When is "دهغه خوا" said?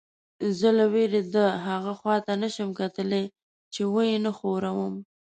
1.33-2.17